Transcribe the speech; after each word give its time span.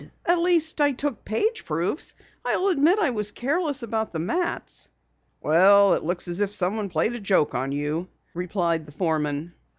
At 0.25 0.39
least 0.39 0.81
I 0.81 0.93
took 0.93 1.23
page 1.23 1.63
proofs. 1.63 2.15
I'll 2.43 2.69
admit 2.69 2.97
I 2.97 3.11
was 3.11 3.31
careless 3.31 3.83
about 3.83 4.11
the 4.11 4.17
mats." 4.17 4.89
"Well, 5.41 5.93
it 5.93 6.03
looks 6.03 6.27
as 6.27 6.41
if 6.41 6.51
someone 6.55 6.89
played 6.89 7.13
a 7.13 7.19
joke 7.19 7.53
on 7.53 7.71
you," 7.71 8.07
replied 8.33 8.87
the 8.87 8.91
foreman. 8.93 9.53